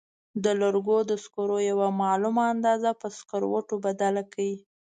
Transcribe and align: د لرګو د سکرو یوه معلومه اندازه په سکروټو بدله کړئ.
د 0.43 0.45
لرګو 0.61 0.97
د 1.09 1.11
سکرو 1.23 1.57
یوه 1.71 1.87
معلومه 2.01 2.43
اندازه 2.53 2.89
په 3.01 3.07
سکروټو 3.17 3.75
بدله 3.85 4.23
کړئ. 4.31 4.53